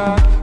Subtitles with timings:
[0.00, 0.39] shot.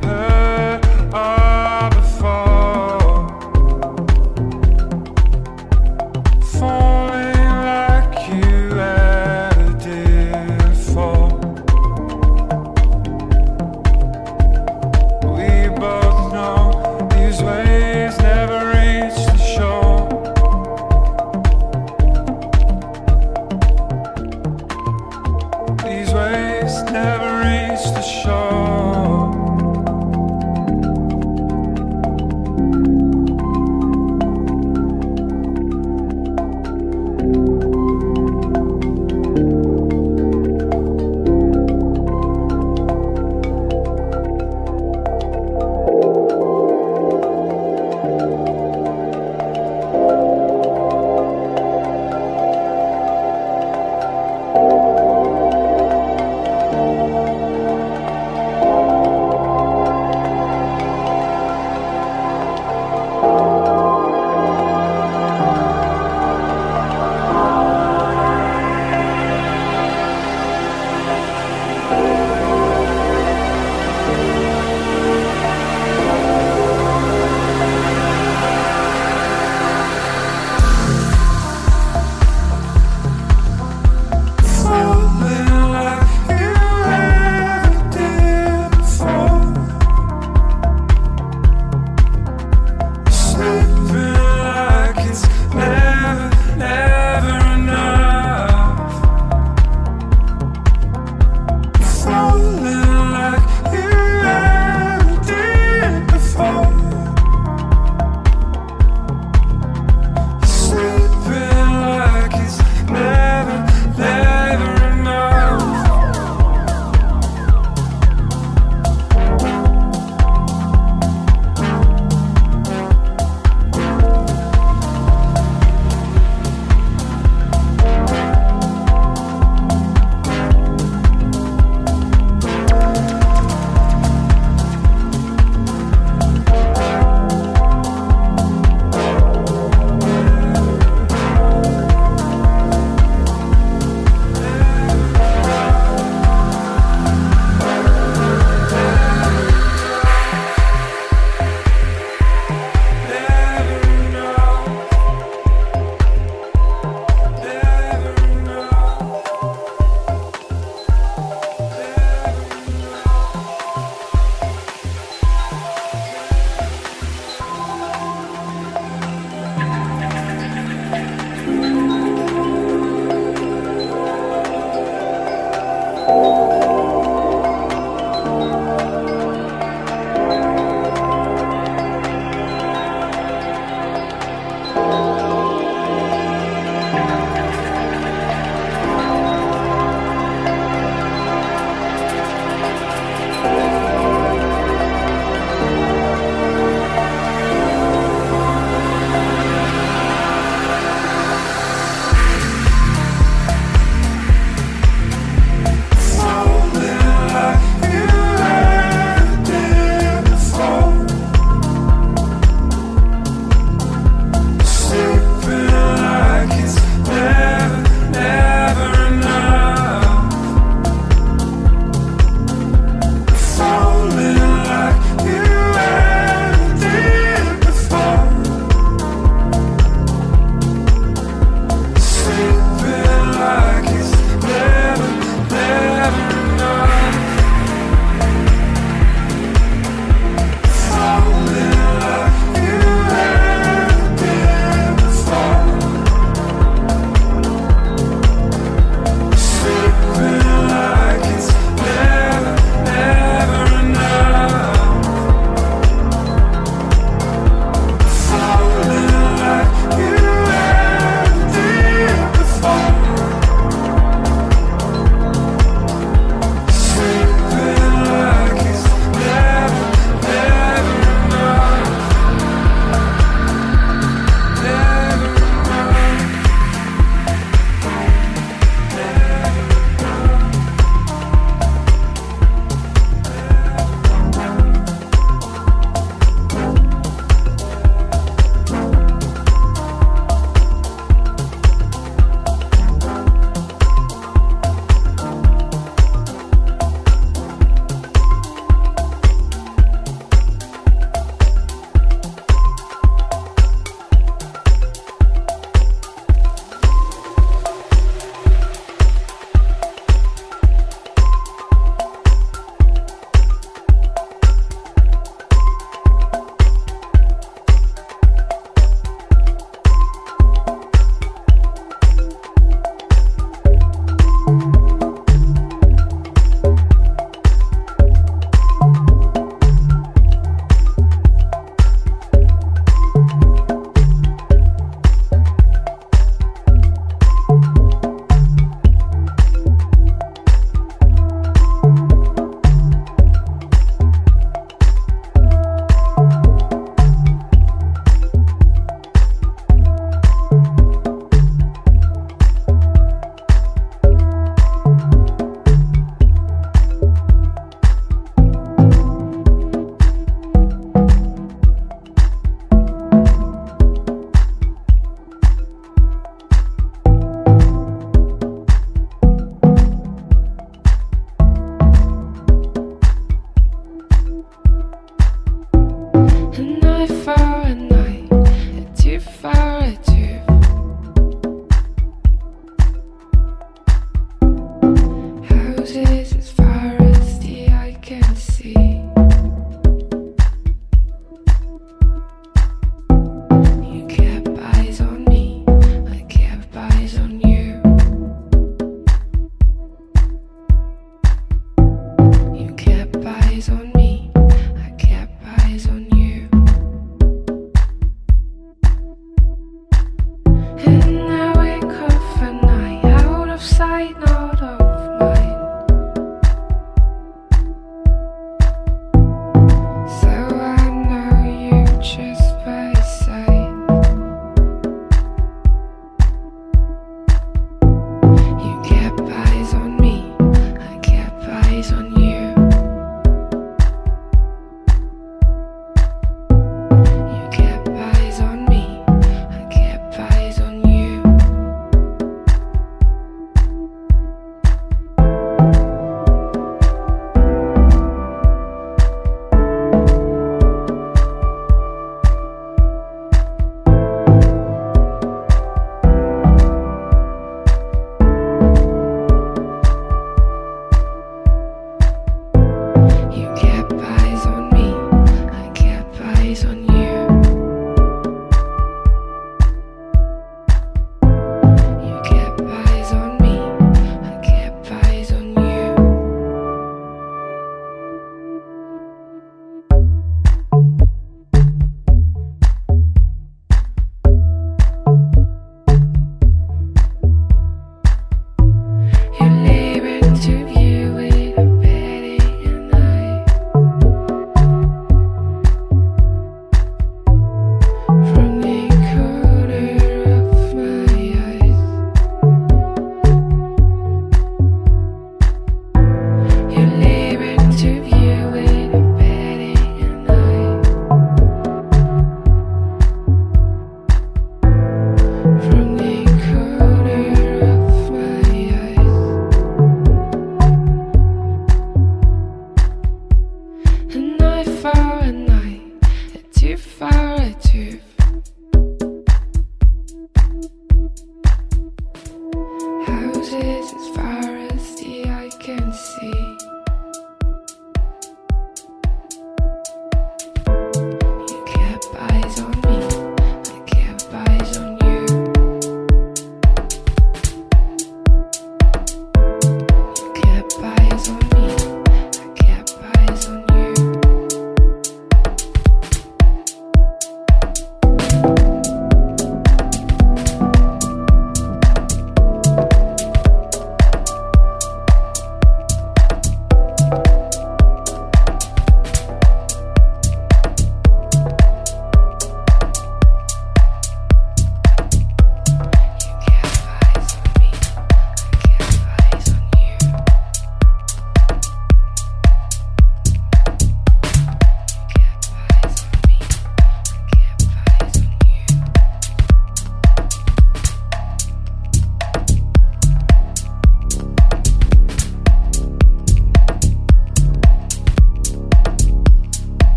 [526.98, 528.00] far too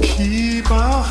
[0.00, 1.04] Keep on.